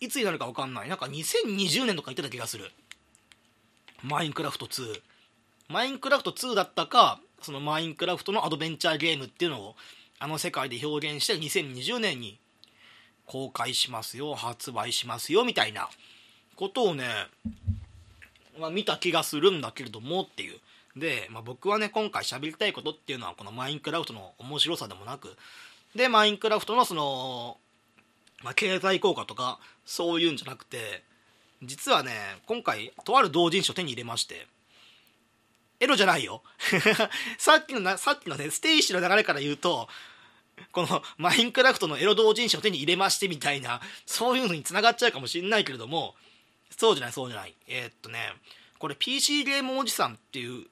[0.00, 0.88] いつになるか分かんない。
[0.88, 2.70] なんか2020年とか言ってた気がする。
[4.02, 5.00] マインクラフト2
[5.68, 9.76] マインクラフト2だったかそのマインクラフトのアドベンチャーゲームっていうのを
[10.18, 12.38] あの世界で表現して2020年に
[13.24, 15.88] 公開しますよ発売しますよみたいな
[16.54, 17.04] ことをね、
[18.60, 20.58] まあ、見た気がするんだけれどもっていう。
[20.96, 25.34] で、まあ、僕はね今回喋りたいことっていうのはこのマインクラフトの面白さでもなく
[25.96, 27.56] でマインクラフトのその、
[28.44, 31.02] まあ、経済効果とかそういうんじゃなくて
[31.62, 32.12] 実はね
[32.46, 34.46] 今回とある同人誌を手に入れまして
[35.80, 36.42] エロじゃないよ。
[37.36, 39.88] さっきのなさっきのねステイシーの流れから言うと
[40.72, 46.14] このマインクラフトのエロ同人誌を手に入れましてみたいなそういうのにつながっちゃうかもしれないけれども
[46.70, 47.54] そうじゃないそうじゃない。
[47.66, 48.34] えー、っとね
[48.78, 50.66] これ PC ゲームおじさんっていう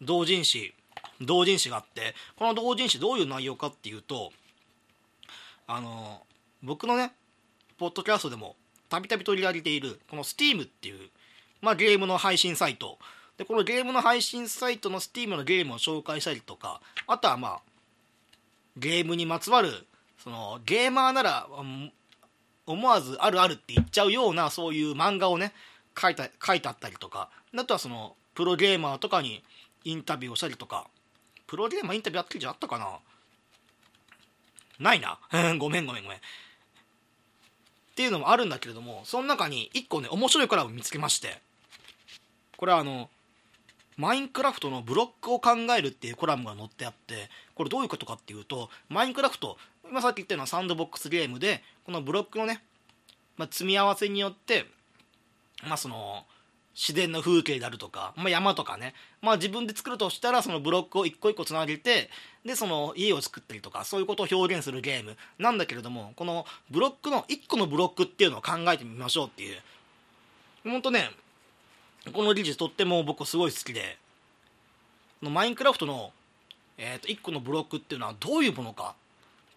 [0.00, 0.74] 同人誌
[1.20, 4.32] 同人誌があってこの同人誌どういう内容かっていうと
[5.66, 6.26] あの
[6.62, 7.12] 僕のね
[7.78, 8.56] ポッドキャストでも
[8.88, 11.10] たびたび取り上げているこの Steam っていう、
[11.60, 12.98] まあ、ゲームの配信サイト。
[13.38, 17.60] でこのゲームの配信サイトの Steam のゲームを紹介したりとかあとはまあ
[18.76, 19.72] ゲームにまつわる
[20.22, 21.48] そのゲーマーなら
[22.66, 25.54] 思わずあるあるって言っちゃうようなそういう漫画をね
[25.98, 29.42] 書いた書いてあったりとかあとはそのプロゲーマーとかに
[29.84, 30.86] インタビューをしたりとか
[31.46, 32.98] プロゲーマーインタビューやってるじゃあったかな？
[34.78, 35.18] ないな。
[35.58, 36.18] ごめんごめんごめん。
[37.92, 41.38] っていうのもあるんだけれどもその中に1個ね面白いコラム見つけまして
[42.56, 43.10] これはあの
[43.98, 52.62] マインクラフトのブロックを考えるっていうコラムが載ってあってこれどういうことかっていうとマインクラフト今さっき言ったようなサンドボックスゲームでこのブロックのね、
[53.36, 54.64] まあ、積み合わせによって
[55.68, 56.24] まあその
[56.74, 62.08] 自然の風景であるとか、まあ、山とかね、まあ、自分で作るとしたらそのブロックを一個一個つなげて
[62.44, 65.16] でその家を作ったりとかそういうことを表現するゲーム。
[65.38, 69.60] なんだけれどもこのブロックの1個のブロックっていうのを考えてみましょうっていう。
[70.64, 71.10] ほんとね
[72.12, 73.98] この技術とっても僕すごい好きで
[75.20, 76.12] マインクラフトの、
[76.78, 78.94] えー、と1個のブロックっていうのはどういうものか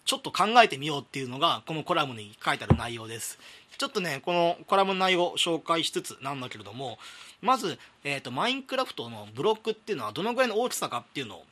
[0.06, 3.40] ちょっと考えてみようっていうのがこのコラムに書いてある内容です。
[3.78, 6.98] ちょっとねこのコラムの内容を紹介しつつなんだけれども
[7.42, 11.44] まず、えーと、マインクラフトのブロックっていうのはどのぐらいの大きさかっていうのを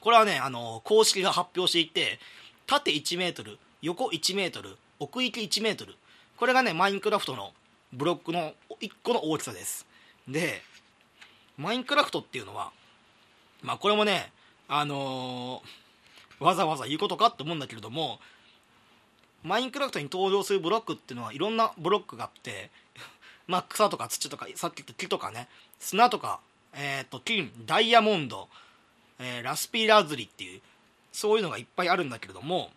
[0.00, 2.18] これはねあの公式が発表していて
[2.66, 5.94] 縦1メートル横1メートル奥行き1メートル
[6.36, 7.52] これがねマインクラフトの
[7.92, 9.86] ブロックの1個の大きさです。
[10.28, 10.62] で
[11.56, 12.70] マインクラフトっていうのは
[13.62, 14.32] まあこれもね
[14.68, 15.68] あのー、
[16.40, 18.18] わざわざ言うことかって思うんだけれども
[19.42, 22.70] マインクラフトに登場するブロックっていうのはいろんなブロックがあって
[23.46, 25.48] まあ草とか土とかさっき言った木とかね
[25.78, 26.40] 砂とか、
[26.74, 28.48] えーと、金ダイヤモンド、
[29.18, 30.60] えー、ラスピーラズリっていう
[31.12, 32.70] そういうのがいっぱいあるんだけれども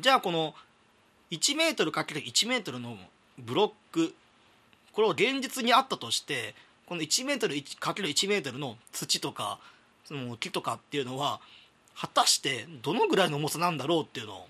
[0.00, 0.54] じゃあこの
[1.30, 2.98] 1m×1m の
[3.38, 4.14] ブロック
[4.92, 6.54] これを現実にあったとして
[6.86, 9.58] この 1m×1m の土とか
[10.04, 11.40] その木とかっていうのは
[12.00, 14.46] 果たしてどのぐらいの重さなんだろうっていうのを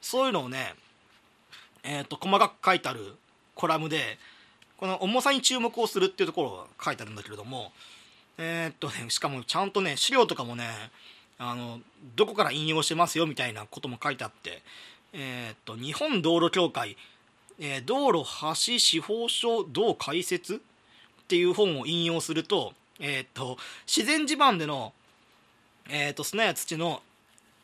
[0.00, 0.74] そういうのをね
[1.86, 3.14] えーと、細かく書いてある
[3.54, 4.18] コラムで
[4.78, 7.72] この重さに注目をするっていうところが書いてあるんだけれども
[8.38, 10.64] えー、っとねしかもちゃんとね資料とかもね
[11.38, 11.80] あの
[12.16, 14.62] どこから引用してますよみたいなことも書いてあって
[15.12, 16.96] えー、っと日本道路協会
[17.60, 20.58] えー、道路橋司法書道解説っ
[21.28, 24.92] ていう本を引用すると,、え、っと自然地盤での、
[25.88, 27.02] えー、っと砂や土の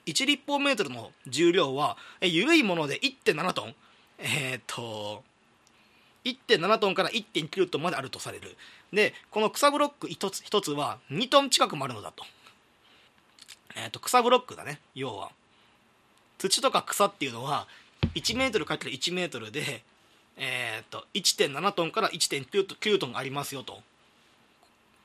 [0.07, 3.75] 1立方メートルの重量は、えー、緩いもので1.7トン。
[4.19, 5.23] えっと
[6.25, 8.57] 1.7トンから1.9トンまであるとされる。
[8.93, 12.25] でこの草ブロック1つ ,1 つは2トン近くもあるのだと,、
[13.77, 15.31] えー、と草ブロックだね要は。
[16.39, 17.67] 土とか草っていうのは
[18.15, 19.83] 1m×1m で、
[20.39, 23.83] えーと、1.7トンから1.9トンありますよと。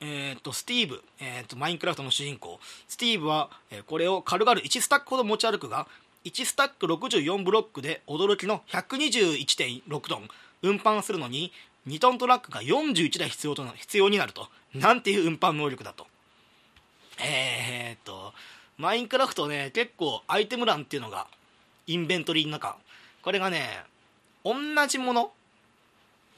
[0.07, 2.59] えー、っとスティーブ、えー、っとマインクラフトの主人公。
[2.87, 5.87] スティーブは、えー、これを軽々1スタックほど持ち歩くが
[6.25, 10.27] 1スタック64ブロックで驚きの121.6トン。
[10.61, 11.51] 運搬するのに
[11.87, 14.47] 2トントラックが41台必要とな必要になると。
[14.75, 16.05] なんていう運搬能力だと。
[17.19, 18.33] えー、っと
[18.77, 21.25] マインクラフトね結構アイテム欄っていうのが
[21.87, 22.77] インベントリーの中。
[23.23, 23.83] これがね
[24.43, 24.53] 同
[24.87, 25.31] じもの。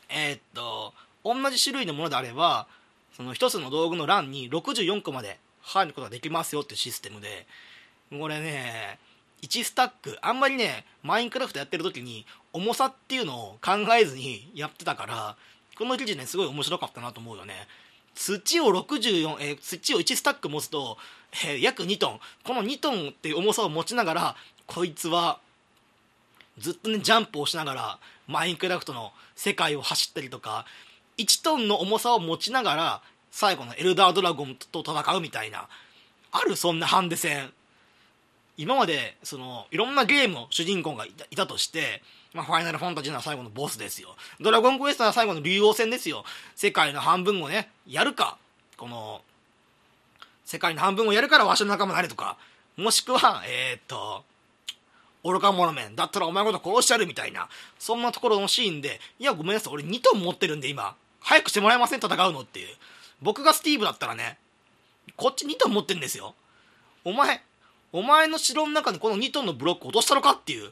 [0.07, 0.93] えー、っと
[1.26, 2.65] 同じ種類のものであれば
[3.18, 7.47] その一つの道具の欄に64個まで入ることができますよっていうシステムで
[8.11, 8.99] これね
[9.41, 15.36] 1スタックあんまりねマインクラフトやってる時に重さっていうのを考えずにやってたから
[15.80, 17.53] この記事ねすごい面白かったなと思うよね。
[18.13, 20.97] 土を64、えー、土を1スタック持つと、
[21.45, 22.20] えー、約2トン。
[22.43, 25.39] この2トンっていう重さを持ちながらこいつは
[26.57, 30.65] ずっとねジャンプをしながらマインクラフトの世界を走ったりとか
[31.18, 33.01] 1トンの重さを持ちながら
[33.32, 35.68] 最後のエルダードラゴンと戦うみたいな。
[36.32, 37.51] あるそんなハンデ戦。
[38.57, 42.01] 今までそのいろんなゲームの主人公がいたとして、
[42.34, 44.15] まあ、ファイナルファンタジーの最後のボスですよ。
[44.39, 46.24] ドラゴンクエストは最後の竜王戦ですよ。
[46.55, 48.38] 世界の半分をねやるか。
[48.76, 49.22] この
[50.45, 52.38] 世界の半分をやるからわしの仲間になれとか。
[52.76, 54.24] もしくはえー、っと
[55.24, 55.95] 愚か者めん。
[55.95, 57.49] だったらお前のこと殺してやるみたいな。
[57.78, 59.74] そんなところのシーンでいやごめんなさい。
[59.74, 60.95] 俺2トン持ってるんで今。
[61.22, 62.68] 早くしてもらえません戦うのっていう。
[63.22, 64.38] 僕がスティーブだったらね
[65.15, 66.36] こっち2トン持ってんですよ。
[67.03, 67.41] お前
[67.91, 70.72] お前の城の中にこの2トンのブロック落としたのかっていう。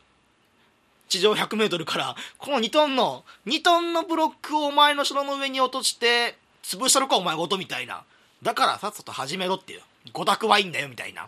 [1.07, 8.03] 地上 100m からこの2トンの2トンのブロックをお前の城の上に落として潰したのかお前ごとみたいな。
[8.41, 9.81] だからさっさと始めろっていう。
[10.13, 11.27] 5択はいいんだよみたいな。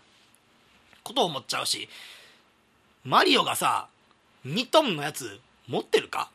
[1.03, 1.89] ことを思っちゃうし。
[3.03, 3.87] マリオがさ
[4.45, 6.29] 2トンのやつ持ってるか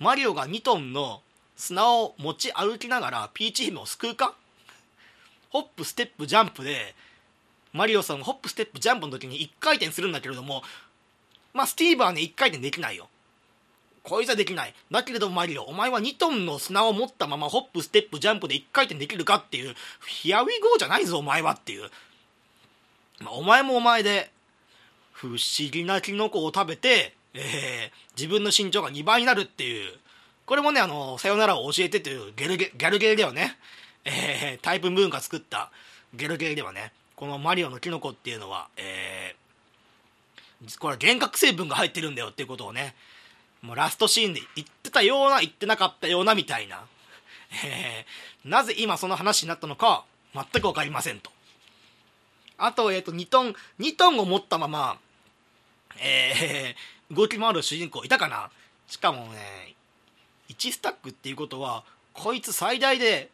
[0.00, 1.20] マリオが2トンの
[1.56, 4.34] 砂を持ち歩きながらピーチ姫を救うか？
[5.50, 6.94] ホップステップジャンプで
[7.74, 10.62] マリオさんホップステップジャンプの時に1回転するんだけれども
[11.52, 13.08] まあスティーブはね1回転できないよ。
[14.02, 14.74] こいつはできない。
[14.90, 19.74] だけれどもマリオお前は2トンの砂を持ったままホップステップジャンプで1回転できるかっていう
[20.08, 21.90] Here we go じゃないぞお前はっていう、
[23.20, 24.30] まあ、お前もお前で
[25.12, 25.36] 不思
[25.70, 29.98] 議なキノコを食べて、えー、自分の身長が2倍になるっていう。
[30.46, 33.56] これもねあのさよならを教えてというゲルゲギャルゲーではね、
[34.04, 35.70] えー、タイプムーンが作った
[36.12, 36.92] ゲルゲーではね。
[37.14, 42.94] このマリオのキノコっていうのは、えー、これ幻覚成分が入ってるんだよっていうことをね。
[43.62, 46.82] もうラストシーンで言ってたような言ってなかったようなみたいな、
[47.66, 50.04] えー、なぜ今その話になったのか
[50.34, 51.30] 全く分かりませんと。
[52.56, 54.98] あと,、えーと、2トン2トンを持ったまま、
[55.98, 58.50] えー、動き回る主人公いたかな？
[58.86, 59.74] しかもね
[60.48, 63.30] 1スタックっていうことはこいつ最大で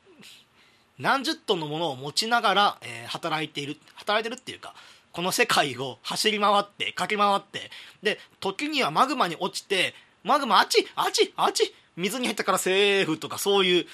[0.99, 4.75] 何十トンのものを持ちながら、えー、働いている働いてるっていうか
[5.13, 7.71] この世界を走り回って駆け回って
[8.03, 13.87] で時にはマグマに落ちてマグマあっちあっちあっち水に入ったからセーフとかそういう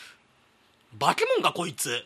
[0.99, 2.05] 化け物がこいつ。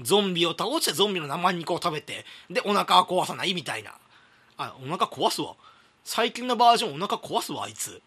[0.00, 3.92] ゾンビを倒してゾンビの生肉を食べてでお腹は壊さないみたいな。
[4.56, 5.54] あお腹壊すわ。
[6.04, 8.00] 最近のバージョンお腹壊すわあいつ。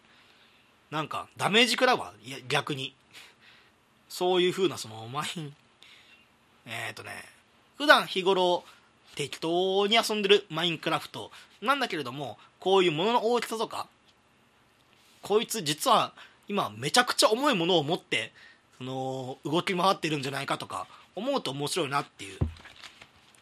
[0.90, 2.94] なんかダメージ食らうわいや逆に。
[4.08, 5.54] そういう風なそのマイン
[6.64, 7.10] えっ、ー、とね
[7.76, 8.64] 普段日頃
[9.16, 11.30] 適当に遊んでるマインクラフト。
[11.60, 13.88] なんだけれどもこういうものの大きさとか
[15.22, 16.12] こいつ実は
[16.46, 18.32] 今めちゃくちゃ重いものを持って
[18.78, 20.86] その動き回ってるんじゃないかとか
[21.16, 22.38] 思うと面白いなっていう。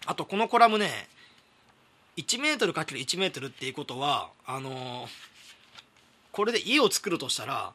[0.07, 1.09] あとこのコラムね
[2.17, 5.09] 1m×1m っていうことはあのー、
[6.33, 7.73] これで家を作るとしたら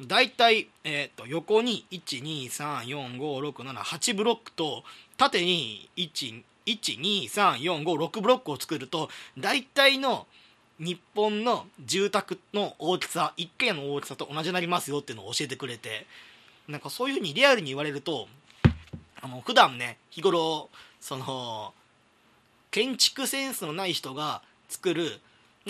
[0.00, 4.82] 大体、えーと、横に1234567８ブロックと
[5.16, 10.26] 縦に12345 6ブロックを作ると大体の
[10.78, 16.06] 日本の住宅の大きさ一軒家の大きさと同じになりますよっていうのを教えてくれて
[16.68, 18.26] なんかそういうふうにリアルに言われると
[19.20, 20.68] あの普段ね日頃
[21.00, 21.72] その
[22.72, 25.20] 建築センスのない人が作る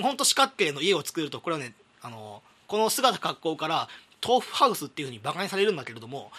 [0.00, 3.88] ほんと四角形の家を作るとこれはねあのこの姿格好から
[4.26, 6.30] 豆腐ハウスっていうふうに馬鹿にされるんだけれども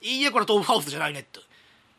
[0.00, 1.40] いいえこれは豆腐ハウスじゃないねって。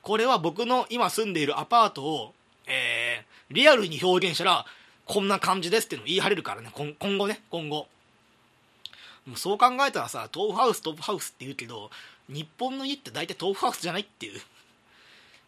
[0.01, 2.33] これは僕の今住んでいるアパートを、
[2.65, 4.65] えー、リアルに表現したら
[5.05, 6.71] こんな感じですっていうのを言い張れるからね。
[6.73, 7.87] 今後ね今後。
[9.27, 11.91] もうそう考えたらさ豆腐ハウス豆腐ハウスって言うけど
[12.27, 14.41] 日本の家って大体豆腐ハウスじゃないっていう。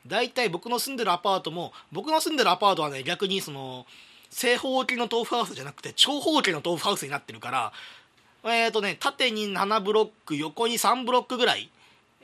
[0.08, 3.86] 大体僕の住んでるアパートも僕の住んでるアパートはね逆にその
[4.30, 7.72] 正方形の豆腐ハウスじゃなくて長方形の豆腐ハウスになってるから
[8.44, 11.70] えっ、ー、とね縦に7ブロック横に3ブロックぐらい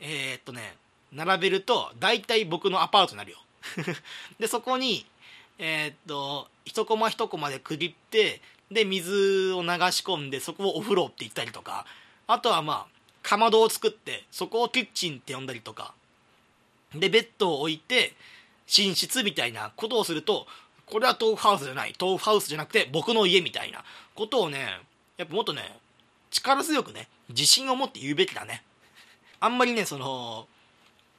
[0.01, 0.75] えっ、ー、とね
[1.13, 3.37] 並べると大体僕のアパートになるよ。
[4.39, 5.05] でそこに
[5.57, 11.85] えー、っと一コマ一コマで区切ってで水を流し込んでそこをお風呂って言ったりとか
[12.27, 15.93] あとはまあかまどを作ってそこをキッチンって呼んだりとか
[16.95, 18.13] でベッドを置いて
[18.65, 20.47] 寝室みたいなことをすると
[20.85, 21.93] これは豆腐ハウスじゃない。
[21.99, 23.83] 豆腐ハウスじゃなくて僕の家みたいな
[24.15, 24.79] ことをね
[25.17, 25.77] やっぱもっとね
[26.31, 28.63] 力強くね自信を持って言うべきだね。
[29.39, 30.47] あんまりねその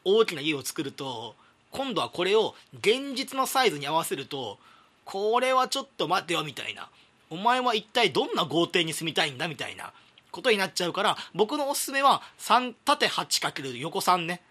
[0.04, 1.34] 大きな家を作ると
[1.70, 4.58] 今度はこれを現実のサイズに合わせると
[5.04, 6.88] これはちょっと待てよみたいな。
[7.30, 9.92] お前は一体どんな豪邸に住みたいんだみたいな
[10.32, 14.42] ことになっちゃうから僕のおすすめは3縦 8× 横3ね。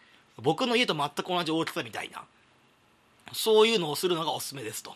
[0.42, 2.24] 僕の家と全く同じ大きさみたいな。
[3.34, 4.96] そういうのをするのがおすすめですと、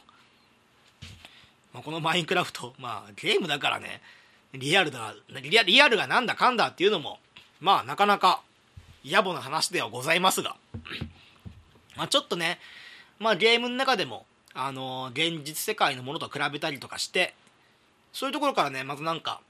[1.71, 4.01] まあ、このマインクラフトまあゲームだからね。
[4.53, 7.19] リアルだリアリアルがなんだかんだっていうのも
[7.59, 8.41] まあなかなか
[9.03, 10.55] 野暮な話ではございますが。
[11.95, 12.59] まあちょっとね
[13.19, 17.33] まあゲームの中でもあのー、現実世界のものと比べたりとかして
[18.11, 19.41] そういうところからねまずなんか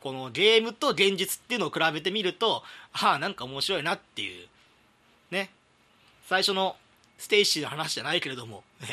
[0.00, 2.62] このゲームと現実っていうのを比べてみると
[2.92, 4.48] ああなんか面白いなっていう
[5.34, 5.50] ね。
[6.28, 6.76] 最初の
[7.18, 8.88] ステイシーの話じゃないけれども、えー、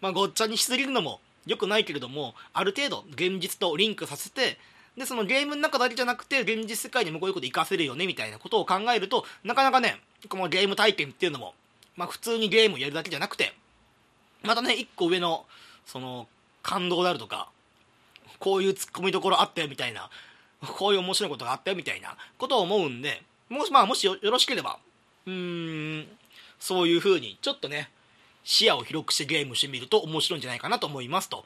[0.00, 4.58] まあごっちゃにしすぎるのも良くないけれどもある程度現実とリンクさせて
[4.96, 11.54] でそのゲームの中だけじゃなくて現実世界にもこういうこと活かせるよねみたいなことを考えるとなかなかねこのゲーム体験っていうのも、
[11.96, 13.54] まあ、普通にゲームをやるだけじゃなくて
[14.42, 15.44] またね一個上の
[15.84, 16.26] その
[16.62, 17.48] 感動であるとか
[18.38, 20.10] こういうツッコミどころあったよみたいな
[20.60, 24.78] こういう面白いことがあったよみたいなことを思うんでもし,、まあ、もしよろしければ
[25.26, 26.06] うーん
[26.58, 27.90] そういう風にちょっとね
[28.44, 31.44] 視野を広くしてゲームしてみると面白いんじゃないかなと思いますと。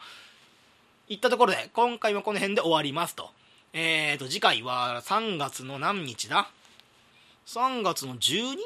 [1.09, 3.31] いったところで今回もこの辺で終わりますと。
[3.73, 6.51] えーと次回は3月の何日だ
[7.47, 8.57] ？3月の 12?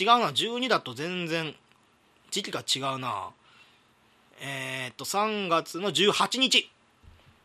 [0.00, 1.54] 違うな12だと全然
[2.30, 3.30] 時期が違うな。
[4.40, 6.70] えっ、ー、と3月の18日。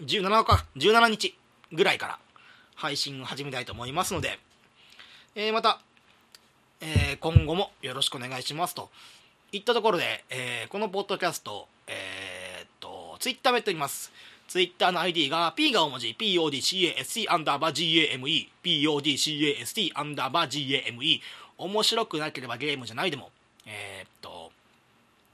[0.02, 1.38] 17日17日
[1.72, 2.20] ぐらいから
[2.76, 4.40] 配信を始めたいと思いますので、
[5.36, 5.82] えー、また、
[6.82, 8.90] えー、今後もよろしくお願いしますと
[9.52, 14.12] いったところで、えー、このポッドキャスト、えー、っと、ツイッターもやっております。
[14.48, 21.22] ツイッターの ID が P が大文字 PODCAST アンダーバー GAME PODCAST アンダーバー GAME
[21.58, 23.32] 面白くなければゲームじゃないでも、
[23.66, 24.52] えー、っと、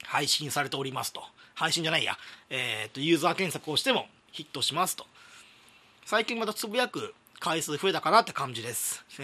[0.06, 1.24] 配信されておりますと。
[1.56, 2.18] 配信じゃないや。
[2.50, 5.06] えー、っと、ユーザー検索をしてもヒットしますと。
[6.06, 9.04] 最近またつぶやく回数増えたかなって感じです。
[9.20, 9.24] え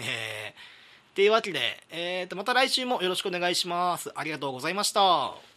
[1.20, 1.60] いうわけで、
[1.90, 4.10] えー、とまた来週もよろしくお願いします。
[4.14, 5.40] ありがとうございました。